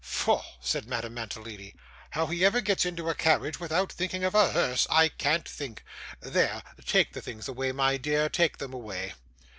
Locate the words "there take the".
6.21-7.21